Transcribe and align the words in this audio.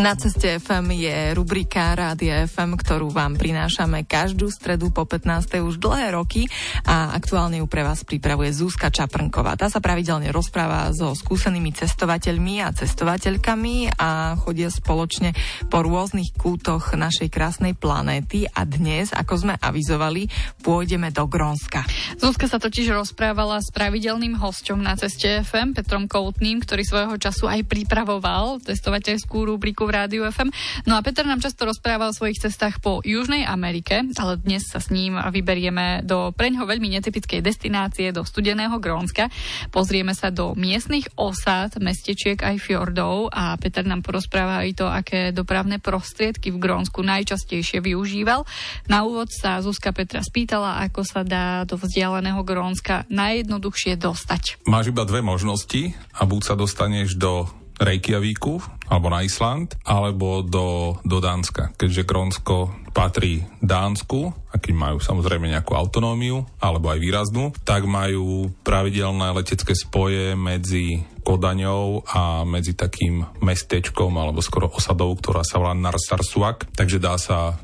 Na 0.00 0.16
ceste 0.16 0.56
FM 0.56 0.88
je 0.96 1.16
rubrika 1.36 1.92
Rádia 1.92 2.48
FM, 2.48 2.80
ktorú 2.80 3.12
vám 3.12 3.36
prinášame 3.36 4.08
každú 4.08 4.48
stredu 4.48 4.88
po 4.88 5.04
15. 5.04 5.60
už 5.60 5.76
dlhé 5.76 6.16
roky 6.16 6.48
a 6.88 7.12
aktuálne 7.12 7.60
ju 7.60 7.66
pre 7.68 7.84
vás 7.84 8.00
pripravuje 8.00 8.56
Zúska 8.56 8.88
Čaprnková. 8.88 9.52
Tá 9.60 9.68
sa 9.68 9.84
pravidelne 9.84 10.32
rozpráva 10.32 10.88
so 10.96 11.12
skúsenými 11.12 11.76
cestovateľmi 11.76 12.64
a 12.64 12.72
cestovateľkami 12.72 14.00
a 14.00 14.40
chodia 14.40 14.72
spoločne 14.72 15.36
po 15.68 15.84
rôznych 15.84 16.32
kútoch 16.40 16.96
našej 16.96 17.28
krásnej 17.28 17.76
planéty 17.76 18.48
a 18.48 18.64
dnes, 18.64 19.12
ako 19.12 19.34
sme 19.44 19.54
avizovali, 19.60 20.26
pôjdeme 20.64 21.12
do 21.12 21.28
Grónska. 21.28 21.84
Zúska 22.16 22.48
sa 22.48 22.56
totiž 22.56 22.96
rozprávala 22.96 23.60
s 23.60 23.68
pravidelným 23.68 24.40
hosťom 24.40 24.80
na 24.80 24.96
ceste 24.96 25.44
FM, 25.44 25.76
Petrom 25.76 26.08
Koutným, 26.08 26.64
ktorý 26.64 26.80
svojho 26.80 27.16
času 27.20 27.44
aj 27.50 27.68
pripravoval 27.68 28.62
testovateľskú 28.64 29.46
rubriku 29.46 29.81
v 29.84 29.94
Rádiu 29.94 30.22
FM. 30.28 30.50
No 30.86 30.98
a 30.98 31.04
Peter 31.04 31.26
nám 31.26 31.42
často 31.42 31.66
rozprával 31.66 32.10
o 32.10 32.16
svojich 32.16 32.42
cestách 32.42 32.78
po 32.82 33.02
Južnej 33.02 33.46
Amerike, 33.46 34.02
ale 34.18 34.38
dnes 34.38 34.66
sa 34.66 34.78
s 34.78 34.90
ním 34.90 35.18
vyberieme 35.18 36.02
do 36.02 36.30
preňho 36.34 36.66
veľmi 36.66 36.90
netypickej 36.98 37.42
destinácie, 37.42 38.10
do 38.10 38.26
studeného 38.26 38.78
Grónska. 38.82 39.30
Pozrieme 39.70 40.12
sa 40.12 40.34
do 40.34 40.52
miestnych 40.58 41.08
osád, 41.14 41.78
mestečiek 41.78 42.38
aj 42.40 42.60
fjordov 42.60 43.30
a 43.30 43.56
Peter 43.56 43.86
nám 43.86 44.04
porozpráva 44.04 44.66
aj 44.66 44.70
to, 44.76 44.86
aké 44.90 45.30
dopravné 45.30 45.78
prostriedky 45.78 46.50
v 46.50 46.60
Grónsku 46.60 47.02
najčastejšie 47.02 47.80
využíval. 47.82 48.44
Na 48.90 49.06
úvod 49.06 49.30
sa 49.30 49.62
Zuzka 49.62 49.94
Petra 49.94 50.20
spýtala, 50.20 50.82
ako 50.84 51.02
sa 51.06 51.22
dá 51.22 51.62
do 51.64 51.78
vzdialeného 51.78 52.42
Grónska 52.42 53.06
najjednoduchšie 53.08 53.96
dostať. 53.96 54.64
Máš 54.66 54.90
iba 54.90 55.06
dve 55.06 55.20
možnosti 55.24 55.94
a 56.12 56.22
buď 56.26 56.40
sa 56.42 56.54
dostaneš 56.54 57.14
do 57.16 57.61
Reykjavíku 57.82 58.62
alebo 58.86 59.08
na 59.08 59.24
Island, 59.24 59.74
alebo 59.82 60.44
do, 60.44 61.00
do 61.02 61.18
Dánska, 61.18 61.72
keďže 61.80 62.04
Grónsko 62.04 62.56
patrí 62.92 63.40
Dánsku, 63.64 64.36
a 64.52 64.60
keď 64.60 64.74
majú 64.76 64.98
samozrejme 65.00 65.48
nejakú 65.48 65.72
autonómiu, 65.72 66.44
alebo 66.60 66.92
aj 66.92 67.00
výraznú, 67.00 67.56
tak 67.64 67.88
majú 67.88 68.52
pravidelné 68.60 69.32
letecké 69.32 69.72
spoje 69.72 70.36
medzi 70.36 71.08
Kodaňou 71.24 72.04
a 72.04 72.44
medzi 72.44 72.76
takým 72.76 73.24
mestečkom 73.40 74.12
alebo 74.18 74.44
skoro 74.44 74.68
osadou, 74.68 75.16
ktorá 75.16 75.40
sa 75.40 75.56
volá 75.56 75.72
Narsarsuak, 75.72 76.68
takže 76.76 77.00
dá 77.00 77.16
sa 77.16 77.56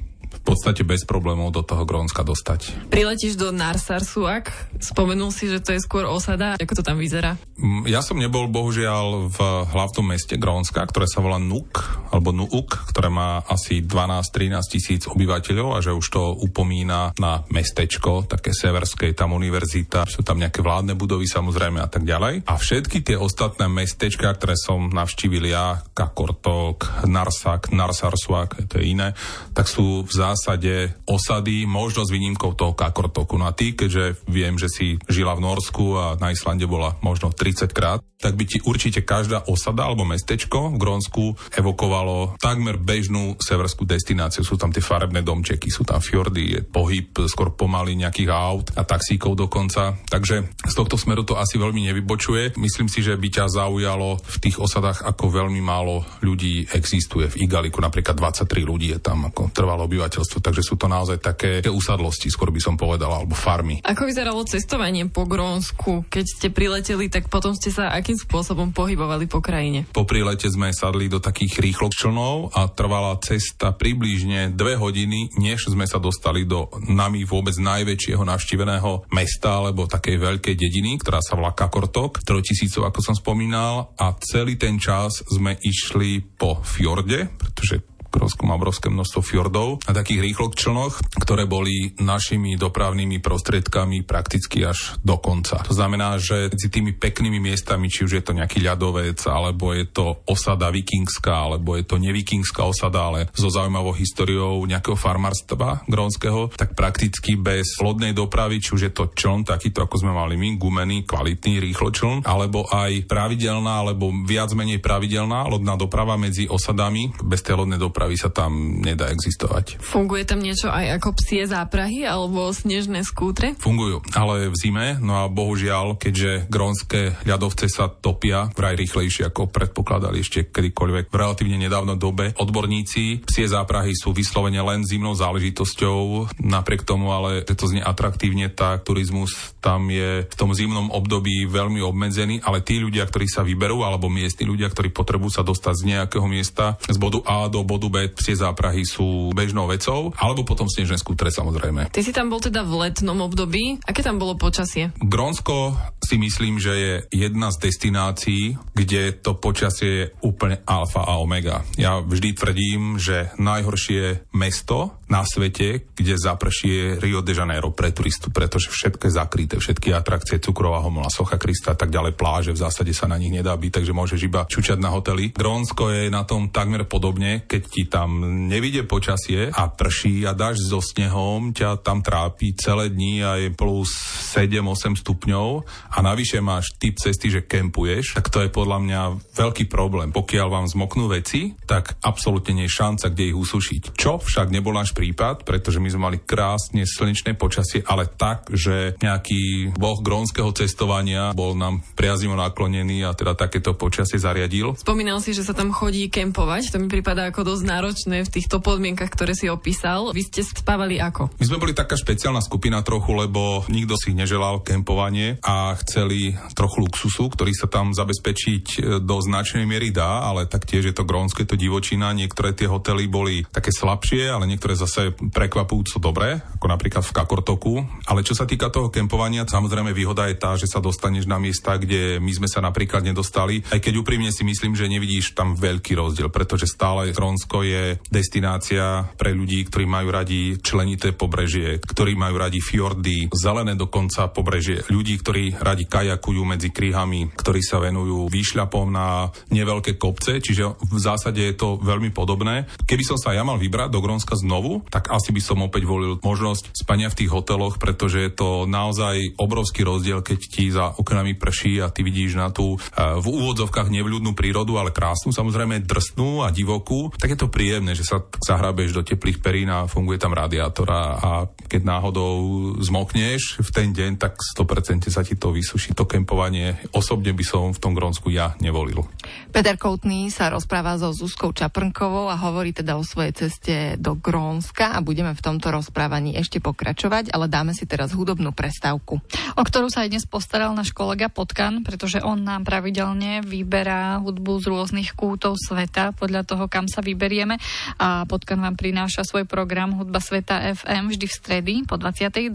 podstate 0.48 0.80
bez 0.80 1.04
problémov 1.04 1.52
do 1.52 1.60
toho 1.60 1.84
Grónska 1.84 2.24
dostať. 2.24 2.88
Priletíš 2.88 3.36
do 3.36 3.52
Narsarsuak, 3.52 4.48
spomenul 4.80 5.28
si, 5.28 5.52
že 5.52 5.60
to 5.60 5.76
je 5.76 5.84
skôr 5.84 6.08
osada. 6.08 6.56
Ako 6.56 6.80
to 6.80 6.80
tam 6.80 6.96
vyzerá? 6.96 7.36
Mm, 7.60 7.84
ja 7.84 8.00
som 8.00 8.16
nebol 8.16 8.48
bohužiaľ 8.48 9.28
v 9.28 9.38
hlavnom 9.68 10.08
meste 10.08 10.40
Grónska, 10.40 10.80
ktoré 10.88 11.04
sa 11.04 11.20
volá 11.20 11.36
Nuk, 11.36 11.84
alebo 12.08 12.32
Nuuk, 12.32 12.88
ktoré 12.88 13.12
má 13.12 13.44
asi 13.44 13.84
12-13 13.84 14.72
tisíc 14.72 15.02
obyvateľov 15.04 15.76
a 15.76 15.84
že 15.84 15.92
už 15.92 16.06
to 16.08 16.22
upomína 16.40 17.12
na 17.20 17.44
mestečko, 17.52 18.24
také 18.24 18.56
severské, 18.56 19.12
tam 19.12 19.36
univerzita, 19.36 20.08
sú 20.08 20.24
tam 20.24 20.40
nejaké 20.40 20.64
vládne 20.64 20.96
budovy 20.96 21.28
samozrejme 21.28 21.84
a 21.84 21.88
tak 21.92 22.08
ďalej. 22.08 22.48
A 22.48 22.56
všetky 22.56 23.04
tie 23.04 23.20
ostatné 23.20 23.68
mestečka, 23.68 24.32
ktoré 24.32 24.56
som 24.56 24.88
navštívil 24.88 25.44
ja, 25.52 25.84
Kakortok, 25.92 27.04
Narsak, 27.04 27.68
Narsarsuak, 27.68 28.64
to 28.64 28.80
je 28.80 28.96
iné, 28.96 29.12
tak 29.52 29.68
sú 29.68 30.08
v 30.08 30.12
zásade 30.14 30.37
zásade 30.38 30.94
osady, 31.02 31.66
možno 31.66 32.06
s 32.06 32.14
výnimkou 32.14 32.54
toho 32.54 32.78
Kakortoku. 32.78 33.34
No 33.34 33.50
a 33.50 33.52
ty, 33.52 33.74
keďže 33.74 34.22
viem, 34.30 34.54
že 34.54 34.70
si 34.70 34.94
žila 35.10 35.34
v 35.34 35.42
Norsku 35.42 35.98
a 35.98 36.14
na 36.14 36.30
Islande 36.30 36.70
bola 36.70 36.94
možno 37.02 37.34
30 37.34 37.74
krát, 37.74 37.98
tak 38.18 38.34
by 38.34 38.44
ti 38.50 38.58
určite 38.66 39.06
každá 39.06 39.46
osada 39.46 39.86
alebo 39.86 40.02
mestečko 40.02 40.74
v 40.74 40.80
Grónsku 40.82 41.24
evokovalo 41.54 42.34
takmer 42.42 42.74
bežnú 42.74 43.38
severskú 43.38 43.86
destináciu. 43.86 44.42
Sú 44.42 44.58
tam 44.58 44.74
tie 44.74 44.82
farebné 44.82 45.22
domčeky, 45.22 45.70
sú 45.70 45.86
tam 45.86 46.02
fjordy, 46.02 46.58
je 46.58 46.60
pohyb 46.66 47.14
skôr 47.30 47.54
pomaly 47.54 47.94
nejakých 47.94 48.30
aut 48.34 48.66
a 48.74 48.82
taxíkov 48.82 49.38
dokonca. 49.38 49.94
Takže 50.10 50.50
z 50.66 50.74
tohto 50.74 50.98
smeru 50.98 51.22
to 51.22 51.38
asi 51.38 51.62
veľmi 51.62 51.86
nevybočuje. 51.94 52.58
Myslím 52.58 52.90
si, 52.90 53.06
že 53.06 53.14
by 53.14 53.28
ťa 53.30 53.54
zaujalo 53.54 54.18
v 54.18 54.36
tých 54.42 54.58
osadách, 54.58 55.06
ako 55.06 55.30
veľmi 55.30 55.62
málo 55.62 56.02
ľudí 56.18 56.66
existuje. 56.74 57.30
V 57.30 57.46
Igaliku 57.46 57.78
napríklad 57.78 58.18
23 58.18 58.66
ľudí 58.66 58.90
je 58.90 58.98
tam 58.98 59.30
ako 59.30 59.54
trvalo 59.54 59.86
obyvateľstvo, 59.86 60.42
takže 60.42 60.66
sú 60.66 60.74
to 60.74 60.90
naozaj 60.90 61.22
také 61.22 61.62
usadlosti, 61.70 62.26
skôr 62.34 62.50
by 62.50 62.58
som 62.58 62.74
povedal, 62.74 63.14
alebo 63.14 63.38
farmy. 63.38 63.78
Ako 63.86 64.10
vyzeralo 64.10 64.42
cestovanie 64.42 65.06
po 65.06 65.22
Grónsku? 65.22 66.10
Keď 66.10 66.24
ste 66.26 66.48
prileteli, 66.50 67.06
tak 67.06 67.30
potom 67.30 67.54
ste 67.54 67.70
sa 67.70 67.94
akým 68.08 68.24
spôsobom 68.24 68.72
pohybovali 68.72 69.28
po 69.28 69.44
krajine? 69.44 69.84
Po 69.92 70.08
prílete 70.08 70.48
sme 70.48 70.72
sadli 70.72 71.12
do 71.12 71.20
takých 71.20 71.60
rýchločlnov 71.60 72.56
a 72.56 72.64
trvala 72.72 73.20
cesta 73.20 73.76
približne 73.76 74.56
dve 74.56 74.80
hodiny, 74.80 75.36
než 75.36 75.68
sme 75.68 75.84
sa 75.84 76.00
dostali 76.00 76.48
do 76.48 76.72
nami 76.88 77.28
vôbec 77.28 77.52
najväčšieho 77.60 78.24
navštíveného 78.24 79.12
mesta 79.12 79.60
alebo 79.60 79.84
takej 79.84 80.24
veľkej 80.24 80.56
dediny, 80.56 80.96
ktorá 81.04 81.20
sa 81.20 81.36
volá 81.36 81.52
Kakortok, 81.52 82.24
trojtisícov, 82.24 82.88
ako 82.88 83.12
som 83.12 83.12
spomínal, 83.12 83.92
a 84.00 84.16
celý 84.24 84.56
ten 84.56 84.80
čas 84.80 85.20
sme 85.28 85.60
išli 85.60 86.24
po 86.24 86.64
fjorde, 86.64 87.28
pretože 87.36 87.84
Grónsko 88.08 88.48
má 88.48 88.56
obrovské 88.56 88.88
množstvo 88.88 89.20
fjordov 89.20 89.84
a 89.84 89.92
takých 89.92 90.24
rýchlok 90.24 90.56
člnoch, 90.56 90.98
ktoré 91.20 91.44
boli 91.44 91.92
našimi 92.00 92.56
dopravnými 92.56 93.20
prostriedkami 93.20 94.02
prakticky 94.08 94.64
až 94.64 94.96
do 95.04 95.20
konca. 95.20 95.60
To 95.68 95.76
znamená, 95.76 96.16
že 96.16 96.48
medzi 96.48 96.72
tými 96.72 96.96
peknými 96.96 97.36
miestami, 97.36 97.92
či 97.92 98.08
už 98.08 98.12
je 98.18 98.24
to 98.24 98.32
nejaký 98.32 98.64
ľadovec, 98.64 99.20
alebo 99.28 99.76
je 99.76 99.84
to 99.92 100.24
osada 100.24 100.72
vikingská, 100.72 101.52
alebo 101.52 101.76
je 101.76 101.84
to 101.84 102.00
nevikingská 102.00 102.64
osada, 102.64 103.12
ale 103.12 103.20
so 103.36 103.52
zaujímavou 103.52 103.92
históriou 103.92 104.64
nejakého 104.64 104.96
farmárstva 104.96 105.84
grónskeho, 105.84 106.50
tak 106.56 106.72
prakticky 106.72 107.36
bez 107.36 107.76
lodnej 107.78 108.16
dopravy, 108.16 108.58
či 108.58 108.72
už 108.72 108.82
je 108.88 108.92
to 108.92 109.12
čln, 109.12 109.44
takýto 109.44 109.84
ako 109.84 110.00
sme 110.00 110.16
mali 110.16 110.40
my, 110.40 110.56
gumený, 110.56 111.04
kvalitný, 111.04 111.60
rýchlo 111.60 111.92
čln, 111.92 112.24
alebo 112.24 112.64
aj 112.72 113.04
pravidelná, 113.04 113.84
alebo 113.84 114.08
viac 114.24 114.50
menej 114.56 114.80
pravidelná 114.80 115.44
lodná 115.44 115.76
doprava 115.76 116.16
medzi 116.16 116.48
osadami. 116.48 117.12
Bez 117.20 117.44
tej 117.44 117.60
lodnej 117.60 117.76
dopravy 117.76 117.97
dopravy 117.98 118.14
sa 118.14 118.30
tam 118.30 118.78
nedá 118.78 119.10
existovať. 119.10 119.82
Funguje 119.82 120.22
tam 120.22 120.38
niečo 120.38 120.70
aj 120.70 121.02
ako 121.02 121.18
psie 121.18 121.50
záprahy 121.50 122.06
alebo 122.06 122.54
snežné 122.54 123.02
skútre? 123.02 123.58
Fungujú, 123.58 124.06
ale 124.14 124.54
v 124.54 124.54
zime, 124.54 125.02
no 125.02 125.18
a 125.18 125.26
bohužiaľ, 125.26 125.98
keďže 125.98 126.46
grónske 126.46 127.18
ľadovce 127.26 127.66
sa 127.66 127.90
topia 127.90 128.54
vraj 128.54 128.78
rýchlejšie 128.78 129.26
ako 129.34 129.50
predpokladali 129.50 130.22
ešte 130.22 130.46
kedykoľvek 130.46 131.10
v 131.10 131.16
relatívne 131.18 131.58
nedávno 131.58 131.98
dobe. 131.98 132.38
Odborníci 132.38 133.26
psie 133.26 133.50
záprahy 133.50 133.98
sú 133.98 134.14
vyslovene 134.14 134.62
len 134.62 134.86
zimnou 134.86 135.18
záležitosťou, 135.18 136.38
napriek 136.38 136.86
tomu 136.86 137.10
ale, 137.10 137.42
že 137.42 137.58
to 137.58 137.66
znie 137.66 137.82
atraktívne, 137.82 138.46
tak 138.46 138.86
turizmus 138.86 139.34
tam 139.58 139.90
je 139.90 140.22
v 140.22 140.34
tom 140.38 140.54
zimnom 140.54 140.94
období 140.94 141.50
veľmi 141.50 141.82
obmedzený, 141.82 142.46
ale 142.46 142.62
tí 142.62 142.78
ľudia, 142.78 143.10
ktorí 143.10 143.26
sa 143.26 143.42
vyberú, 143.42 143.82
alebo 143.82 144.06
miestni 144.06 144.46
ľudia, 144.46 144.70
ktorí 144.70 144.94
potrebujú 144.94 145.34
sa 145.34 145.42
dostať 145.42 145.74
z 145.74 145.86
nejakého 145.98 146.26
miesta 146.30 146.78
z 146.86 146.94
bodu 146.94 147.18
A 147.26 147.50
do 147.50 147.66
bodu 147.66 147.87
B 147.92 148.08
psie 148.14 148.38
záprahy 148.38 148.86
sú 148.86 149.32
bežnou 149.36 149.68
vecou, 149.68 150.14
alebo 150.16 150.46
potom 150.46 150.70
snežné 150.70 150.96
skútre 150.96 151.28
samozrejme. 151.28 151.92
Ty 151.92 152.00
si 152.00 152.14
tam 152.14 152.32
bol 152.32 152.40
teda 152.40 152.64
v 152.64 152.88
letnom 152.88 153.18
období. 153.24 153.82
Aké 153.84 154.00
tam 154.00 154.16
bolo 154.16 154.38
počasie? 154.38 154.94
Grónsko 155.02 155.76
si 156.00 156.16
myslím, 156.16 156.56
že 156.56 156.72
je 156.72 156.94
jedna 157.28 157.52
z 157.52 157.68
destinácií, 157.68 158.56
kde 158.72 159.12
to 159.18 159.36
počasie 159.36 159.88
je 159.88 160.04
úplne 160.22 160.62
alfa 160.68 161.02
a 161.02 161.18
omega. 161.18 161.66
Ja 161.74 161.98
vždy 161.98 162.28
tvrdím, 162.36 162.82
že 163.00 163.32
najhoršie 163.40 164.30
mesto 164.36 165.00
na 165.08 165.24
svete, 165.24 165.88
kde 165.96 166.20
zaprší 166.20 166.68
je 166.68 166.86
Rio 167.00 167.24
de 167.24 167.32
Janeiro 167.32 167.72
pre 167.72 167.90
turistu, 167.90 168.28
pretože 168.28 168.68
všetko 168.68 169.08
je 169.08 169.16
zakryté, 169.16 169.54
všetky 169.56 169.96
atrakcie, 169.96 170.36
cukrová 170.36 170.84
homola, 170.84 171.08
socha 171.08 171.40
Krista 171.40 171.72
a 171.72 171.78
tak 171.78 171.88
ďalej, 171.88 172.12
pláže, 172.12 172.52
v 172.52 172.60
zásade 172.60 172.92
sa 172.92 173.08
na 173.08 173.16
nich 173.16 173.32
nedá 173.32 173.56
byť, 173.56 173.80
takže 173.80 173.96
môžeš 173.96 174.20
iba 174.28 174.44
čučať 174.44 174.76
na 174.76 174.92
hotely. 174.92 175.32
Grónsko 175.32 175.88
je 175.88 176.12
na 176.12 176.28
tom 176.28 176.52
takmer 176.52 176.84
podobne, 176.84 177.48
keď 177.48 177.62
ti 177.78 177.86
tam 177.86 178.26
nevidie 178.50 178.82
počasie 178.82 179.54
a 179.54 179.70
prší 179.70 180.26
a 180.26 180.34
dáš 180.34 180.66
so 180.66 180.82
snehom, 180.82 181.54
ťa 181.54 181.78
tam 181.78 182.02
trápi 182.02 182.58
celé 182.58 182.90
dni 182.90 183.22
a 183.22 183.38
je 183.38 183.54
plus 183.54 183.86
7-8 184.34 184.98
stupňov 184.98 185.62
a 185.94 185.98
navyše 186.02 186.42
máš 186.42 186.74
typ 186.74 186.98
cesty, 186.98 187.30
že 187.30 187.46
kempuješ, 187.46 188.18
tak 188.18 188.34
to 188.34 188.42
je 188.42 188.50
podľa 188.50 188.82
mňa 188.82 189.00
veľký 189.30 189.70
problém. 189.70 190.10
Pokiaľ 190.10 190.46
vám 190.50 190.66
zmoknú 190.66 191.06
veci, 191.06 191.54
tak 191.70 191.94
absolútne 192.02 192.58
nie 192.58 192.66
je 192.66 192.74
šanca, 192.82 193.14
kde 193.14 193.30
ich 193.30 193.38
usušiť. 193.38 193.94
Čo 193.94 194.18
však 194.18 194.50
nebol 194.50 194.74
náš 194.74 194.90
prípad, 194.90 195.46
pretože 195.46 195.78
my 195.78 195.86
sme 195.86 196.02
mali 196.10 196.18
krásne 196.18 196.82
slnečné 196.82 197.38
počasie, 197.38 197.86
ale 197.86 198.10
tak, 198.10 198.50
že 198.50 198.98
nejaký 198.98 199.70
boh 199.78 200.02
grónskeho 200.02 200.50
cestovania 200.50 201.30
bol 201.30 201.54
nám 201.54 201.86
priaznivo 201.94 202.34
naklonený 202.34 203.06
a 203.06 203.14
teda 203.14 203.38
takéto 203.38 203.78
počasie 203.78 204.18
zariadil. 204.18 204.74
Spomínal 204.74 205.22
si, 205.22 205.30
že 205.30 205.46
sa 205.46 205.54
tam 205.54 205.70
chodí 205.70 206.10
kempovať. 206.10 206.74
To 206.74 206.82
mi 206.82 206.90
prípada 206.90 207.30
ako 207.30 207.54
dosť 207.54 207.67
náročné 207.68 208.24
v 208.24 208.32
týchto 208.32 208.64
podmienkach, 208.64 209.12
ktoré 209.12 209.36
si 209.36 209.52
opísal. 209.52 210.16
Vy 210.16 210.32
ste 210.32 210.40
spávali 210.40 210.96
ako? 210.96 211.28
My 211.36 211.44
sme 211.44 211.60
boli 211.60 211.76
taká 211.76 212.00
špeciálna 212.00 212.40
skupina 212.40 212.80
trochu, 212.80 213.12
lebo 213.12 213.68
nikto 213.68 214.00
si 214.00 214.16
neželal 214.16 214.64
kempovanie 214.64 215.36
a 215.44 215.76
chceli 215.84 216.32
trochu 216.56 216.80
luxusu, 216.80 217.28
ktorý 217.28 217.52
sa 217.52 217.68
tam 217.68 217.92
zabezpečiť 217.92 218.64
e, 218.64 218.78
do 219.04 219.16
značnej 219.20 219.68
miery 219.68 219.92
dá, 219.92 220.24
ale 220.24 220.48
taktiež 220.48 220.88
je 220.88 220.94
to 220.96 221.04
grónske, 221.04 221.44
to 221.44 221.60
divočina. 221.60 222.16
Niektoré 222.16 222.56
tie 222.56 222.64
hotely 222.64 223.04
boli 223.04 223.44
také 223.44 223.68
slabšie, 223.68 224.32
ale 224.32 224.48
niektoré 224.48 224.72
zase 224.72 225.12
prekvapujúco 225.12 226.00
dobré, 226.00 226.40
ako 226.56 226.66
napríklad 226.72 227.04
v 227.04 227.14
Kakortoku. 227.14 227.74
Ale 228.08 228.24
čo 228.24 228.32
sa 228.32 228.48
týka 228.48 228.72
toho 228.72 228.88
kempovania, 228.88 229.44
samozrejme 229.44 229.92
výhoda 229.92 230.30
je 230.32 230.40
tá, 230.40 230.56
že 230.56 230.70
sa 230.70 230.80
dostaneš 230.80 231.28
na 231.28 231.36
miesta, 231.36 231.76
kde 231.76 232.16
my 232.22 232.32
sme 232.32 232.48
sa 232.48 232.64
napríklad 232.64 233.04
nedostali. 233.04 233.60
Aj 233.68 233.82
keď 233.82 234.00
úprimne 234.00 234.32
si 234.32 234.46
myslím, 234.46 234.72
že 234.72 234.88
nevidíš 234.88 235.36
tam 235.36 235.52
veľký 235.58 235.98
rozdiel, 235.98 236.32
pretože 236.32 236.70
stále 236.70 237.10
Grónsko 237.10 237.57
je 237.62 237.98
destinácia 238.10 239.08
pre 239.14 239.34
ľudí, 239.34 239.66
ktorí 239.66 239.84
majú 239.88 240.08
radi 240.12 240.58
členité 240.60 241.14
pobrežie, 241.14 241.80
ktorí 241.82 242.14
majú 242.18 242.36
radi 242.38 242.60
fjordy, 242.62 243.30
zelené 243.34 243.74
dokonca 243.74 244.30
pobrežie, 244.30 244.84
ľudí, 244.90 245.18
ktorí 245.20 245.58
radi 245.58 245.84
kajakujú 245.86 246.42
medzi 246.44 246.70
kríhami, 246.74 247.32
ktorí 247.34 247.60
sa 247.62 247.82
venujú 247.82 248.28
výšľapom 248.28 248.86
na 248.90 249.28
neveľké 249.50 249.96
kopce, 249.98 250.38
čiže 250.42 250.78
v 250.78 250.98
zásade 250.98 251.40
je 251.42 251.54
to 251.56 251.80
veľmi 251.80 252.10
podobné. 252.14 252.68
Keby 252.84 253.04
som 253.04 253.18
sa 253.18 253.34
ja 253.34 253.42
mal 253.42 253.60
vybrať 253.60 253.90
do 253.90 254.02
Grónska 254.02 254.38
znovu, 254.38 254.84
tak 254.88 255.10
asi 255.10 255.32
by 255.34 255.40
som 255.42 255.64
opäť 255.64 255.88
volil 255.88 256.20
možnosť 256.20 256.76
spania 256.76 257.10
v 257.10 257.18
tých 257.24 257.32
hoteloch, 257.32 257.80
pretože 257.80 258.20
je 258.20 258.32
to 258.32 258.64
naozaj 258.68 259.38
obrovský 259.40 259.82
rozdiel, 259.84 260.20
keď 260.22 260.38
ti 260.44 260.70
za 260.70 260.92
oknami 260.96 261.34
prší 261.36 261.80
a 261.80 261.92
ty 261.92 262.04
vidíš 262.04 262.38
na 262.38 262.52
tú 262.52 262.76
v 262.96 263.26
úvodzovkách 263.26 263.88
nevľudnú 263.88 264.32
prírodu, 264.36 264.76
ale 264.76 264.94
krásnu, 264.94 265.32
samozrejme 265.32 265.84
drsnú 265.84 266.44
a 266.44 266.52
divokú, 266.52 267.10
tak 267.16 267.34
je 267.34 267.38
to 267.40 267.47
príjemné, 267.48 267.92
že 267.96 268.06
sa 268.06 268.22
zahrabeš 268.22 268.94
do 268.94 269.02
teplých 269.02 269.42
perín 269.42 269.68
a 269.68 269.88
funguje 269.90 270.16
tam 270.20 270.32
radiátor 270.32 270.88
a, 270.88 271.02
a 271.18 271.30
keď 271.68 271.82
náhodou 271.84 272.32
zmokneš 272.80 273.60
v 273.60 273.70
ten 273.74 273.92
deň, 273.92 274.16
tak 274.16 274.40
100% 274.40 275.12
sa 275.12 275.20
ti 275.20 275.36
to 275.36 275.52
vysuší. 275.52 275.92
To 275.92 276.08
kempovanie 276.08 276.80
osobne 276.96 277.36
by 277.36 277.44
som 277.44 277.76
v 277.76 277.82
tom 277.82 277.92
Grónsku 277.92 278.32
ja 278.32 278.56
nevolil. 278.64 279.04
Peter 279.52 279.76
Koutný 279.76 280.32
sa 280.32 280.48
rozpráva 280.48 280.96
so 280.96 281.12
Zuzkou 281.12 281.52
Čaprnkovou 281.52 282.32
a 282.32 282.40
hovorí 282.40 282.72
teda 282.72 282.96
o 282.96 283.04
svojej 283.04 283.36
ceste 283.36 283.74
do 284.00 284.16
Grónska 284.16 284.96
a 284.96 285.04
budeme 285.04 285.36
v 285.36 285.44
tomto 285.44 285.68
rozprávaní 285.68 286.36
ešte 286.40 286.60
pokračovať, 286.62 287.32
ale 287.36 287.52
dáme 287.52 287.76
si 287.76 287.84
teraz 287.84 288.16
hudobnú 288.16 288.56
prestávku. 288.56 289.20
O 289.56 289.62
ktorú 289.62 289.92
sa 289.92 290.06
aj 290.06 290.12
dnes 290.14 290.24
postaral 290.24 290.72
náš 290.72 290.96
kolega 290.96 291.28
Potkan, 291.28 291.84
pretože 291.84 292.24
on 292.24 292.40
nám 292.44 292.64
pravidelne 292.64 293.44
vyberá 293.44 294.20
hudbu 294.20 294.60
z 294.60 294.64
rôznych 294.72 295.10
kútov 295.12 295.60
sveta 295.60 296.16
podľa 296.16 296.42
toho, 296.48 296.64
kam 296.70 296.88
sa 296.88 297.04
vyberieme 297.38 297.62
a 298.02 298.26
Potkan 298.26 298.58
vám 298.58 298.74
prináša 298.74 299.22
svoj 299.22 299.46
program 299.46 299.94
Hudba 299.94 300.18
sveta 300.18 300.58
FM 300.74 301.14
vždy 301.14 301.26
v 301.30 301.34
stredy 301.34 301.74
po 301.86 301.94
22. 301.94 302.50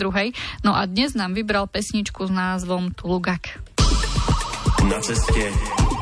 No 0.67 0.75
a 0.75 0.83
dnes 0.83 1.15
nám 1.15 1.31
vybral 1.31 1.71
pesničku 1.71 2.27
s 2.27 2.31
názvom 2.31 2.91
Tulugak. 2.91 3.63
Na 4.83 4.99
ceste 4.99 5.47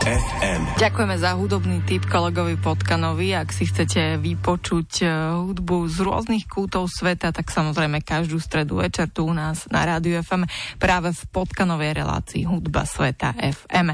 FM. 0.01 0.70
Ďakujeme 0.81 1.13
za 1.13 1.37
hudobný 1.37 1.85
tip 1.85 2.09
kolegovi 2.09 2.57
Potkanovi. 2.57 3.37
Ak 3.37 3.53
si 3.53 3.69
chcete 3.69 4.17
vypočuť 4.17 5.05
e, 5.05 5.37
hudbu 5.37 5.85
z 5.85 6.01
rôznych 6.01 6.49
kútov 6.49 6.89
sveta, 6.89 7.29
tak 7.29 7.53
samozrejme 7.53 8.01
každú 8.01 8.41
stredu 8.41 8.81
večer 8.81 9.05
tu 9.13 9.29
u 9.29 9.33
nás 9.37 9.69
na 9.69 9.85
Rádiu 9.85 10.17
FM 10.25 10.49
práve 10.81 11.13
v 11.13 11.21
Potkanovej 11.29 12.01
relácii 12.01 12.49
Hudba 12.49 12.89
sveta 12.89 13.37
FM. 13.37 13.93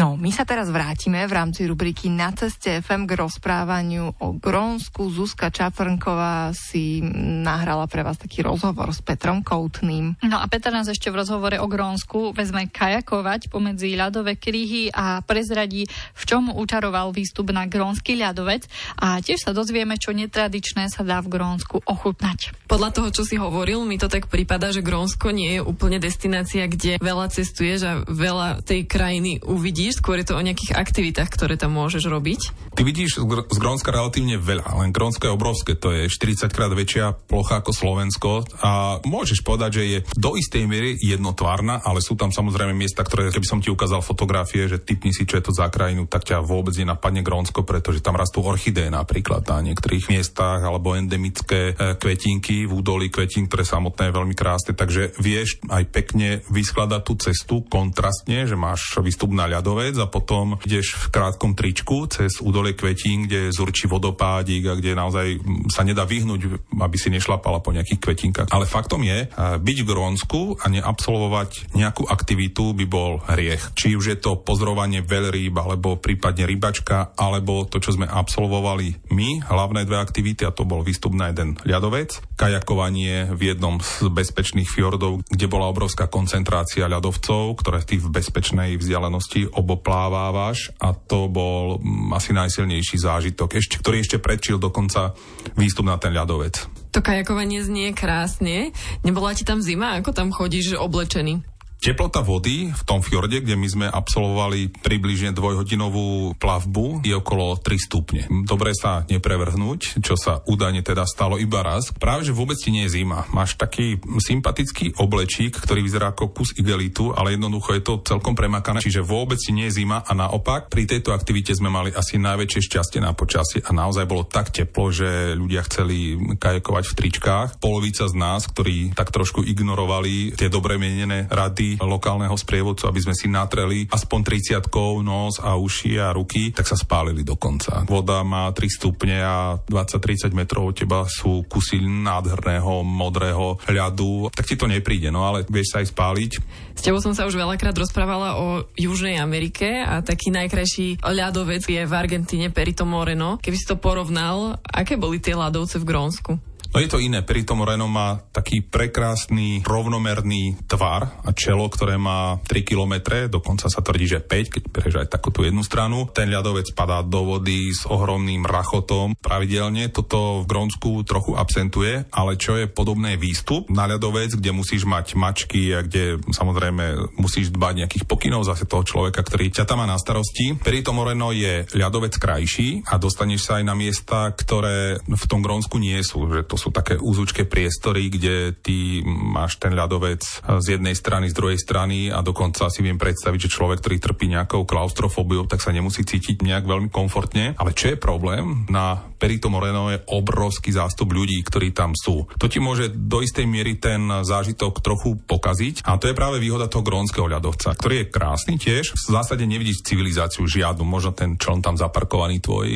No, 0.00 0.16
my 0.16 0.32
sa 0.32 0.48
teraz 0.48 0.72
vrátime 0.72 1.20
v 1.28 1.36
rámci 1.36 1.68
rubriky 1.68 2.08
Na 2.08 2.32
ceste 2.32 2.80
FM 2.80 3.04
k 3.04 3.12
rozprávaniu 3.12 4.16
o 4.16 4.32
Grónsku. 4.32 5.12
Zuzka 5.12 5.52
Čafrnková 5.52 6.56
si 6.56 7.04
nahrala 7.44 7.84
pre 7.92 8.00
vás 8.08 8.16
taký 8.16 8.40
rozhovor 8.40 8.88
s 8.88 9.04
Petrom 9.04 9.44
Koutným. 9.44 10.16
No 10.24 10.40
a 10.40 10.48
Peter 10.48 10.72
nás 10.72 10.88
ešte 10.88 11.12
v 11.12 11.20
rozhovore 11.20 11.60
o 11.60 11.68
Grónsku 11.68 12.32
vezme 12.32 12.72
kajakovať 12.72 13.52
pomedzi 13.52 14.00
ľadové 14.00 14.40
kryhy 14.40 14.88
a 14.96 15.20
pre 15.20 15.42
prezradí, 15.42 15.90
čom 16.28 16.52
učaroval 16.52 17.14
výstup 17.14 17.50
na 17.50 17.66
grónsky 17.66 18.18
ľadovec 18.18 18.66
a 18.98 19.18
tiež 19.18 19.48
sa 19.48 19.52
dozvieme, 19.52 19.98
čo 19.98 20.14
netradičné 20.14 20.88
sa 20.88 21.02
dá 21.02 21.18
v 21.20 21.32
Grónsku 21.32 21.82
ochutnať. 21.84 22.54
Podľa 22.68 22.90
toho, 22.94 23.08
čo 23.12 23.22
si 23.26 23.36
hovoril, 23.36 23.84
mi 23.84 24.00
to 24.00 24.08
tak 24.08 24.28
prípada, 24.28 24.72
že 24.72 24.84
Grónsko 24.84 25.34
nie 25.34 25.58
je 25.58 25.60
úplne 25.60 26.00
destinácia, 26.00 26.64
kde 26.68 26.96
veľa 27.02 27.28
cestuješ 27.32 27.80
a 27.84 27.92
veľa 28.06 28.64
tej 28.64 28.88
krajiny 28.88 29.44
uvidíš, 29.44 30.00
skôr 30.00 30.20
je 30.20 30.32
to 30.32 30.38
o 30.38 30.42
nejakých 30.44 30.76
aktivitách, 30.76 31.28
ktoré 31.28 31.60
tam 31.60 31.76
môžeš 31.76 32.08
robiť. 32.08 32.40
Ty 32.72 32.82
vidíš 32.82 33.20
z 33.22 33.58
Grónska 33.60 33.92
relatívne 33.92 34.40
veľa, 34.40 34.80
len 34.82 34.90
Grónsko 34.94 35.28
je 35.28 35.36
obrovské, 35.36 35.76
to 35.76 35.92
je 35.92 36.08
40 36.08 36.48
krát 36.48 36.72
väčšia 36.72 37.12
plocha 37.28 37.60
ako 37.60 37.72
Slovensko 37.72 38.30
a 38.64 39.02
môžeš 39.04 39.44
povedať, 39.44 39.70
že 39.80 39.82
je 39.84 39.98
do 40.16 40.34
istej 40.36 40.64
miery 40.64 40.96
jednotvárna, 40.96 41.80
ale 41.84 42.00
sú 42.00 42.16
tam 42.16 42.32
samozrejme 42.32 42.72
miesta, 42.72 43.04
ktoré, 43.04 43.28
keby 43.28 43.46
som 43.48 43.60
ti 43.60 43.68
ukázal 43.68 44.00
fotografie, 44.00 44.68
že 44.68 44.80
typni 44.80 45.12
si, 45.12 45.28
čo 45.28 45.38
je 45.38 45.44
to 45.44 45.52
za 45.52 45.68
krajinu, 45.68 46.08
tak 46.12 46.28
ťa 46.28 46.44
vôbec 46.44 46.76
nenapadne 46.76 47.24
Grónsko, 47.24 47.64
pretože 47.64 48.04
tam 48.04 48.20
rastú 48.20 48.44
orchidé 48.44 48.92
napríklad 48.92 49.48
na 49.48 49.64
niektorých 49.64 50.12
miestach, 50.12 50.60
alebo 50.60 50.92
endemické 50.92 51.72
e, 51.72 51.96
kvetinky 51.96 52.68
v 52.68 52.72
údolí 52.76 53.08
kvetín, 53.08 53.48
ktoré 53.48 53.64
samotné 53.64 54.12
je 54.12 54.16
veľmi 54.20 54.36
krásne. 54.36 54.76
Takže 54.76 55.16
vieš 55.16 55.64
aj 55.72 55.88
pekne 55.88 56.44
vyskladať 56.52 57.00
tú 57.00 57.16
cestu 57.16 57.64
kontrastne, 57.64 58.44
že 58.44 58.60
máš 58.60 59.00
výstup 59.00 59.32
na 59.32 59.48
ľadovec 59.48 59.96
a 59.96 60.12
potom 60.12 60.60
ideš 60.68 61.08
v 61.08 61.16
krátkom 61.16 61.56
tričku 61.56 62.04
cez 62.12 62.44
údolie 62.44 62.76
kvetín, 62.76 63.24
kde 63.24 63.48
zurčí 63.48 63.88
vodopádik 63.88 64.68
a 64.68 64.76
kde 64.76 64.92
naozaj 64.92 65.40
sa 65.72 65.80
nedá 65.80 66.04
vyhnúť, 66.04 66.68
aby 66.76 66.96
si 67.00 67.08
nešlapala 67.08 67.64
po 67.64 67.72
nejakých 67.72 68.04
kvetinkách. 68.04 68.52
Ale 68.52 68.68
faktom 68.68 69.00
je, 69.00 69.24
e, 69.24 69.28
byť 69.56 69.78
v 69.80 69.88
Grónsku 69.88 70.60
a 70.60 70.68
neabsolvovať 70.68 71.72
nejakú 71.72 72.04
aktivitu 72.04 72.76
by 72.76 72.84
bol 72.84 73.24
hriech. 73.32 73.72
Či 73.72 73.96
už 73.96 74.04
je 74.12 74.18
to 74.20 74.36
pozorovanie 74.36 75.00
veľ 75.00 75.22
veľrýb, 75.22 75.54
alebo 75.54 76.01
prípadne 76.02 76.44
rybačka, 76.44 77.14
alebo 77.14 77.64
to, 77.70 77.78
čo 77.78 77.94
sme 77.94 78.10
absolvovali 78.10 79.08
my, 79.14 79.46
hlavné 79.46 79.86
dve 79.86 80.02
aktivity, 80.02 80.42
a 80.42 80.50
to 80.50 80.66
bol 80.66 80.82
výstup 80.82 81.14
na 81.14 81.30
jeden 81.30 81.54
ľadovec, 81.62 82.18
kajakovanie 82.34 83.30
v 83.30 83.54
jednom 83.54 83.78
z 83.78 84.10
bezpečných 84.10 84.66
fjordov, 84.66 85.22
kde 85.30 85.46
bola 85.46 85.70
obrovská 85.70 86.10
koncentrácia 86.10 86.90
ľadovcov, 86.90 87.54
ktoré 87.62 87.86
ty 87.86 88.02
v 88.02 88.10
bezpečnej 88.10 88.74
vzdialenosti 88.74 89.54
oboplávávaš 89.54 90.74
a 90.82 90.90
to 90.90 91.30
bol 91.30 91.78
mm, 91.78 92.18
asi 92.18 92.34
najsilnejší 92.34 92.98
zážitok, 92.98 93.62
ešte, 93.62 93.78
ktorý 93.78 94.02
ešte 94.02 94.18
predčil 94.18 94.58
dokonca 94.58 95.14
výstup 95.54 95.86
na 95.86 95.96
ten 96.02 96.10
ľadovec. 96.10 96.82
To 96.92 97.00
kajakovanie 97.00 97.64
znie 97.64 97.96
krásne. 97.96 98.76
Nebola 99.00 99.32
ti 99.32 99.48
tam 99.48 99.64
zima? 99.64 99.96
Ako 99.96 100.12
tam 100.12 100.28
chodíš 100.28 100.76
oblečený? 100.76 101.40
Teplota 101.82 102.22
vody 102.22 102.70
v 102.70 102.82
tom 102.86 103.02
fjorde, 103.02 103.42
kde 103.42 103.58
my 103.58 103.66
sme 103.66 103.86
absolvovali 103.90 104.70
približne 104.70 105.34
dvojhodinovú 105.34 106.38
plavbu, 106.38 107.02
je 107.02 107.10
okolo 107.10 107.58
3 107.58 107.74
stupne. 107.74 108.22
Dobre 108.46 108.70
sa 108.70 109.02
neprevrhnúť, 109.10 109.98
čo 109.98 110.14
sa 110.14 110.46
údajne 110.46 110.86
teda 110.86 111.02
stalo 111.10 111.42
iba 111.42 111.58
raz. 111.66 111.90
Práve, 111.90 112.22
že 112.22 112.30
vôbec 112.30 112.54
ti 112.54 112.70
nie 112.70 112.86
je 112.86 113.02
zima. 113.02 113.26
Máš 113.34 113.58
taký 113.58 113.98
sympatický 113.98 114.94
oblečík, 114.94 115.58
ktorý 115.58 115.82
vyzerá 115.82 116.14
ako 116.14 116.30
kus 116.30 116.54
igelitu, 116.54 117.18
ale 117.18 117.34
jednoducho 117.34 117.74
je 117.74 117.82
to 117.82 117.98
celkom 118.06 118.38
premakané, 118.38 118.78
čiže 118.78 119.02
vôbec 119.02 119.42
ti 119.42 119.50
nie 119.50 119.66
je 119.66 119.82
zima 119.82 120.06
a 120.06 120.12
naopak 120.14 120.70
pri 120.70 120.86
tejto 120.86 121.10
aktivite 121.10 121.50
sme 121.50 121.66
mali 121.66 121.90
asi 121.90 122.14
najväčšie 122.14 122.62
šťastie 122.62 123.02
na 123.02 123.10
počasie 123.10 123.58
a 123.58 123.74
naozaj 123.74 124.06
bolo 124.06 124.22
tak 124.22 124.54
teplo, 124.54 124.94
že 124.94 125.34
ľudia 125.34 125.66
chceli 125.66 126.14
kajakovať 126.38 126.94
v 126.94 126.96
tričkách. 127.02 127.48
Polovica 127.58 128.06
z 128.06 128.14
nás, 128.14 128.46
ktorí 128.46 128.94
tak 128.94 129.10
trošku 129.10 129.42
ignorovali 129.42 130.38
tie 130.38 130.46
dobre 130.46 130.78
mienené 130.78 131.26
rady 131.26 131.71
lokálneho 131.80 132.34
sprievodcu, 132.34 132.84
aby 132.88 133.00
sme 133.00 133.14
si 133.16 133.26
natreli 133.30 133.88
aspoň 133.88 134.20
30 134.60 135.04
nos 135.04 135.40
a 135.40 135.56
uši 135.56 135.96
a 136.00 136.12
ruky, 136.12 136.52
tak 136.52 136.68
sa 136.68 136.76
spálili 136.76 137.22
dokonca. 137.24 137.84
Voda 137.88 138.20
má 138.26 138.50
3 138.50 138.66
stupne 138.68 139.22
a 139.22 139.56
20-30 139.56 140.32
metrov 140.36 140.72
od 140.72 140.76
teba 140.76 141.04
sú 141.08 141.44
kusy 141.46 141.80
nádherného 141.82 142.82
modrého 142.82 143.60
ľadu, 143.68 144.32
tak 144.32 144.48
ti 144.48 144.56
to 144.56 144.66
nepríde, 144.66 145.12
no 145.12 145.24
ale 145.28 145.44
vieš 145.48 145.76
sa 145.76 145.84
aj 145.84 145.92
spáliť. 145.92 146.30
S 146.72 146.82
tebou 146.84 146.98
som 147.04 147.12
sa 147.12 147.28
už 147.28 147.36
veľakrát 147.36 147.76
rozprávala 147.76 148.40
o 148.40 148.64
Južnej 148.74 149.20
Amerike 149.20 149.84
a 149.84 150.00
taký 150.00 150.32
najkrajší 150.32 151.04
ľadovec 151.04 151.62
je 151.68 151.82
v 151.84 151.92
Argentíne 151.92 152.48
Perito 152.48 152.88
Moreno. 152.88 153.36
Keby 153.38 153.56
si 153.56 153.68
to 153.68 153.76
porovnal, 153.76 154.56
aké 154.64 154.96
boli 154.96 155.20
tie 155.20 155.36
ľadovce 155.36 155.78
v 155.78 155.88
Grónsku? 155.88 156.51
No 156.72 156.80
je 156.80 156.88
to 156.88 156.96
iné. 156.96 157.20
Perito 157.20 157.52
Moreno 157.52 157.84
má 157.84 158.16
taký 158.32 158.64
prekrásny, 158.64 159.60
rovnomerný 159.60 160.56
tvar 160.64 161.20
a 161.20 161.36
čelo, 161.36 161.68
ktoré 161.68 162.00
má 162.00 162.40
3 162.48 162.64
km, 162.64 163.28
dokonca 163.28 163.68
sa 163.68 163.84
tvrdí, 163.84 164.08
že 164.08 164.24
5, 164.24 164.48
keď 164.48 164.62
prež 164.72 164.94
aj 165.04 165.12
takú 165.12 165.28
tú 165.28 165.44
jednu 165.44 165.60
stranu. 165.60 166.08
Ten 166.16 166.32
ľadovec 166.32 166.72
padá 166.72 167.04
do 167.04 167.28
vody 167.28 167.76
s 167.76 167.84
ohromným 167.84 168.48
rachotom 168.48 169.12
pravidelne. 169.20 169.92
Toto 169.92 170.40
v 170.40 170.48
Grónsku 170.48 171.04
trochu 171.04 171.36
absentuje, 171.36 172.08
ale 172.08 172.40
čo 172.40 172.56
je 172.56 172.72
podobné 172.72 173.20
výstup 173.20 173.68
na 173.68 173.84
ľadovec, 173.84 174.32
kde 174.40 174.56
musíš 174.56 174.88
mať 174.88 175.12
mačky 175.12 175.76
a 175.76 175.84
kde 175.84 176.24
samozrejme 176.32 177.20
musíš 177.20 177.52
dbať 177.52 177.84
nejakých 177.84 178.08
pokynov 178.08 178.48
zase 178.48 178.64
toho 178.64 178.80
človeka, 178.80 179.20
ktorý 179.20 179.52
ťa 179.52 179.68
tam 179.68 179.84
má 179.84 179.86
na 179.86 180.00
starosti. 180.00 180.56
Perito 180.56 180.96
Moreno 180.96 181.36
je 181.36 181.68
ľadovec 181.76 182.16
krajší 182.16 182.88
a 182.88 182.96
dostaneš 182.96 183.44
sa 183.44 183.60
aj 183.60 183.64
na 183.68 183.76
miesta, 183.76 184.32
ktoré 184.32 185.04
v 185.04 185.24
tom 185.28 185.44
Grónsku 185.44 185.76
nie 185.76 186.00
sú. 186.00 186.32
Že 186.32 186.48
to 186.48 186.61
sú 186.62 186.70
také 186.70 186.94
úzučké 186.94 187.50
priestory, 187.50 188.06
kde 188.06 188.54
ty 188.54 189.02
máš 189.02 189.58
ten 189.58 189.74
ľadovec 189.74 190.22
z 190.62 190.66
jednej 190.78 190.94
strany, 190.94 191.26
z 191.26 191.34
druhej 191.34 191.58
strany 191.58 192.14
a 192.14 192.22
dokonca 192.22 192.70
si 192.70 192.86
viem 192.86 192.94
predstaviť, 192.94 193.50
že 193.50 193.54
človek, 193.58 193.82
ktorý 193.82 193.96
trpí 193.98 194.30
nejakou 194.30 194.62
klaustrofóbiou, 194.62 195.50
tak 195.50 195.58
sa 195.58 195.74
nemusí 195.74 196.06
cítiť 196.06 196.46
nejak 196.46 196.62
veľmi 196.62 196.88
komfortne. 196.94 197.58
Ale 197.58 197.74
čo 197.74 197.90
je 197.90 197.98
problém? 197.98 198.70
Na 198.70 198.94
Perito 199.18 199.50
Moreno 199.50 199.90
je 199.90 200.02
obrovský 200.10 200.70
zástup 200.70 201.10
ľudí, 201.10 201.42
ktorí 201.42 201.74
tam 201.74 201.94
sú. 201.98 202.26
To 202.38 202.46
ti 202.46 202.62
môže 202.62 202.90
do 202.90 203.22
istej 203.22 203.46
miery 203.46 203.78
ten 203.78 204.02
zážitok 204.22 204.82
trochu 204.82 205.18
pokaziť 205.18 205.86
a 205.86 205.98
to 205.98 206.10
je 206.10 206.18
práve 206.18 206.38
výhoda 206.42 206.70
toho 206.70 206.86
grónskeho 206.86 207.26
ľadovca, 207.26 207.74
ktorý 207.74 208.02
je 208.02 208.10
krásny 208.10 208.54
tiež. 208.58 208.94
V 208.94 209.14
zásade 209.14 209.46
nevidíš 209.46 209.86
civilizáciu 209.86 210.46
žiadnu, 210.46 210.82
možno 210.82 211.14
ten 211.14 211.38
čln 211.38 211.62
tam 211.62 211.78
zaparkovaný 211.78 212.42
tvoj, 212.42 212.68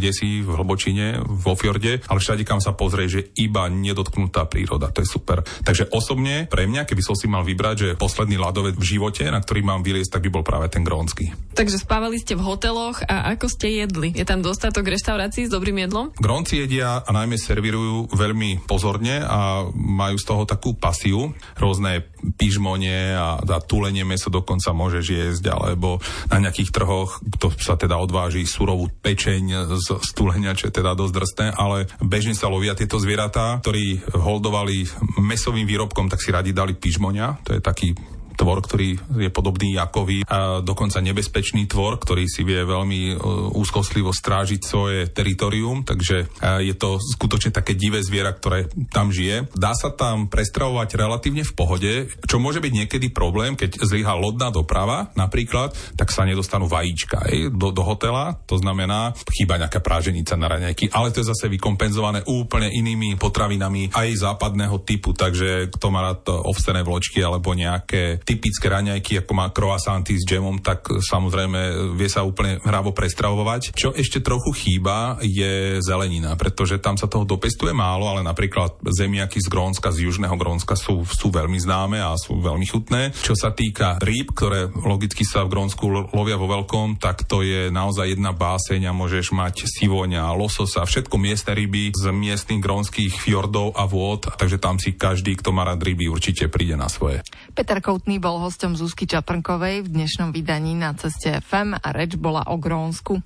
kde 0.00 0.10
si 0.16 0.40
v 0.40 0.48
hlbočine, 0.48 1.20
vo 1.24 1.52
fjorde, 1.56 2.00
ale 2.08 2.18
všade 2.18 2.42
kam 2.48 2.58
sa 2.58 2.72
pozrieš, 2.72 3.10
že 3.12 3.21
iba 3.38 3.70
nedotknutá 3.70 4.46
príroda. 4.50 4.90
To 4.90 5.00
je 5.02 5.08
super. 5.08 5.44
Takže 5.62 5.88
osobne 5.94 6.50
pre 6.50 6.66
mňa, 6.66 6.88
keby 6.88 7.02
som 7.04 7.14
si 7.14 7.30
mal 7.30 7.46
vybrať, 7.46 7.76
že 7.76 7.88
posledný 7.98 8.40
ľadovec 8.40 8.74
v 8.74 8.88
živote, 8.96 9.22
na 9.28 9.38
ktorý 9.38 9.62
mám 9.62 9.86
vyliesť, 9.86 10.18
tak 10.18 10.24
by 10.26 10.30
bol 10.30 10.44
práve 10.44 10.68
ten 10.72 10.82
grónsky. 10.82 11.30
Takže 11.52 11.82
spávali 11.82 12.18
ste 12.18 12.34
v 12.34 12.42
hoteloch 12.42 13.04
a 13.06 13.32
ako 13.36 13.46
ste 13.48 13.84
jedli? 13.84 14.12
Je 14.16 14.26
tam 14.26 14.42
dostatok 14.42 14.88
reštaurácií 14.88 15.46
s 15.46 15.54
dobrým 15.54 15.84
jedlom? 15.84 16.10
Grónci 16.18 16.64
jedia 16.64 17.00
a 17.02 17.10
najmä 17.12 17.36
servirujú 17.36 18.12
veľmi 18.12 18.64
pozorne 18.64 19.22
a 19.22 19.66
majú 19.72 20.16
z 20.16 20.26
toho 20.26 20.42
takú 20.48 20.74
pasiu. 20.74 21.36
Rôzne 21.60 22.08
pižmonie 22.40 23.14
a, 23.14 23.38
a 23.38 23.58
tulenie 23.62 24.06
meso 24.06 24.32
dokonca 24.32 24.72
môžeš 24.72 25.04
jesť, 25.04 25.44
alebo 25.52 26.00
na 26.32 26.48
nejakých 26.48 26.70
trhoch, 26.72 27.20
to 27.38 27.52
sa 27.58 27.76
teda 27.76 27.98
odváži 27.98 28.46
surovú 28.48 28.88
pečeň 28.88 29.74
z, 29.76 29.86
z 30.00 30.10
tulenia, 30.16 30.56
čo 30.56 30.70
je 30.70 30.78
teda 30.80 30.96
dosť 30.96 31.12
drsné, 31.12 31.46
ale 31.52 31.90
bežne 32.00 32.32
sa 32.32 32.48
lovia 32.48 32.72
tieto 32.72 32.96
zvieratá 32.96 33.11
zvieratá, 33.12 33.60
ktorí 33.60 34.16
holdovali 34.16 34.88
mesovým 35.20 35.68
výrobkom, 35.68 36.08
tak 36.08 36.24
si 36.24 36.32
radi 36.32 36.56
dali 36.56 36.72
pižmonia. 36.72 37.44
To 37.44 37.52
je 37.52 37.60
taký 37.60 37.92
tvor, 38.34 38.64
ktorý 38.64 38.96
je 39.18 39.30
podobný 39.30 39.76
Jakovi 39.76 40.24
a 40.26 40.64
dokonca 40.64 41.04
nebezpečný 41.04 41.68
tvor, 41.68 42.00
ktorý 42.00 42.24
si 42.26 42.42
vie 42.42 42.62
veľmi 42.64 43.00
e, 43.12 43.14
úzkostlivo 43.56 44.10
strážiť 44.10 44.60
svoje 44.62 45.10
teritorium, 45.12 45.84
takže 45.84 46.16
e, 46.24 46.26
je 46.66 46.74
to 46.76 46.96
skutočne 46.98 47.52
také 47.52 47.76
divé 47.76 48.00
zviera, 48.00 48.32
ktoré 48.32 48.70
tam 48.90 49.12
žije. 49.12 49.52
Dá 49.54 49.76
sa 49.76 49.92
tam 49.92 50.26
prestravovať 50.32 50.96
relatívne 50.96 51.44
v 51.44 51.56
pohode, 51.56 51.92
čo 52.24 52.40
môže 52.40 52.62
byť 52.62 52.72
niekedy 52.72 53.12
problém, 53.12 53.54
keď 53.54 53.82
zlyha 53.84 54.16
lodná 54.16 54.48
doprava 54.48 55.12
napríklad, 55.14 55.74
tak 55.96 56.08
sa 56.08 56.24
nedostanú 56.24 56.66
vajíčka 56.66 57.28
aj, 57.28 57.52
do, 57.52 57.68
do 57.74 57.82
hotela, 57.84 58.40
to 58.48 58.56
znamená 58.56 59.12
chýba 59.32 59.60
nejaká 59.60 59.84
práženica 59.84 60.38
na 60.38 60.48
raňajky, 60.48 60.88
ale 60.94 61.12
to 61.12 61.20
je 61.20 61.30
zase 61.30 61.50
vykompenzované 61.52 62.24
úplne 62.24 62.70
inými 62.72 63.20
potravinami 63.20 63.92
aj 63.92 64.08
západného 64.16 64.80
typu, 64.86 65.12
takže 65.12 65.68
kto 65.74 65.86
má 65.92 66.00
rád 66.02 66.30
ovstené 66.30 66.80
vločky 66.86 67.20
alebo 67.20 67.52
nejaké 67.52 68.21
typické 68.24 68.66
raňajky, 68.70 69.22
ako 69.22 69.32
má 69.34 69.50
croissanty 69.50 70.16
s 70.18 70.24
džemom, 70.26 70.62
tak 70.62 70.88
samozrejme 71.02 71.94
vie 71.98 72.08
sa 72.08 72.26
úplne 72.26 72.58
hravo 72.62 72.94
prestravovať. 72.94 73.74
Čo 73.74 73.94
ešte 73.94 74.22
trochu 74.22 74.50
chýba 74.54 75.18
je 75.22 75.78
zelenina, 75.82 76.34
pretože 76.34 76.78
tam 76.82 76.98
sa 76.98 77.10
toho 77.10 77.26
dopestuje 77.26 77.74
málo, 77.74 78.08
ale 78.08 78.26
napríklad 78.26 78.78
zemiaky 78.82 79.38
z 79.42 79.48
Grónska, 79.48 79.94
z 79.94 80.08
južného 80.10 80.34
Grónska 80.36 80.74
sú, 80.78 81.06
sú 81.06 81.28
veľmi 81.30 81.58
známe 81.58 81.98
a 82.02 82.14
sú 82.18 82.38
veľmi 82.38 82.66
chutné. 82.66 83.14
Čo 83.14 83.38
sa 83.38 83.54
týka 83.54 84.00
rýb, 84.02 84.34
ktoré 84.34 84.68
logicky 84.72 85.22
sa 85.22 85.46
v 85.46 85.52
Grónsku 85.54 86.12
lovia 86.12 86.36
vo 86.36 86.50
veľkom, 86.50 86.98
tak 86.98 87.24
to 87.28 87.42
je 87.46 87.70
naozaj 87.70 88.12
jedna 88.12 88.34
báseň 88.34 88.88
a 88.88 88.96
môžeš 88.96 89.32
mať 89.32 89.64
sivoňa, 89.68 90.34
lososa, 90.34 90.84
všetko 90.84 91.16
miestne 91.16 91.54
ryby 91.56 91.94
z 91.94 92.04
miestnych 92.12 92.60
grónskych 92.60 93.22
fjordov 93.22 93.72
a 93.78 93.86
vôd, 93.88 94.28
takže 94.36 94.58
tam 94.58 94.76
si 94.76 94.96
každý, 94.96 95.38
kto 95.38 95.54
má 95.54 95.64
rád 95.64 95.80
ryby, 95.84 96.10
určite 96.10 96.48
príde 96.50 96.74
na 96.74 96.90
svoje. 96.90 97.24
Peter 97.54 97.78
Koutný 97.80 98.11
Novotný 98.12 98.28
bol 98.28 98.44
hostom 98.44 98.76
Zuzky 98.76 99.08
Čaprnkovej 99.08 99.88
v 99.88 100.04
dnešnom 100.04 100.36
vydaní 100.36 100.76
na 100.76 100.92
ceste 100.92 101.40
FM 101.40 101.80
a 101.80 101.96
reč 101.96 102.12
bola 102.20 102.44
o 102.44 102.60
Grónsku. 102.60 103.24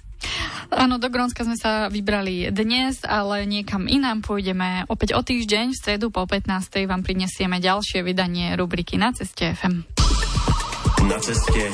Áno, 0.70 1.02
do 1.02 1.10
Grónska 1.10 1.42
sme 1.42 1.58
sa 1.58 1.90
vybrali 1.90 2.54
dnes, 2.54 3.02
ale 3.02 3.50
niekam 3.50 3.90
inám 3.90 4.22
pôjdeme. 4.22 4.86
Opäť 4.86 5.18
o 5.18 5.26
týždeň, 5.26 5.74
v 5.74 5.78
stredu 5.82 6.14
po 6.14 6.22
15. 6.22 6.86
vám 6.86 7.02
prinesieme 7.02 7.58
ďalšie 7.58 8.06
vydanie 8.06 8.54
rubriky 8.54 8.94
Na 8.94 9.10
ceste 9.10 9.58
FM. 9.58 9.82
Na 11.10 11.18
ceste 11.18 11.66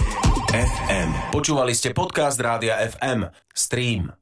FM. 0.48 1.36
Počúvali 1.36 1.76
ste 1.76 1.92
podcast 1.92 2.40
Rádia 2.40 2.80
FM. 2.80 3.28
Stream. 3.52 4.21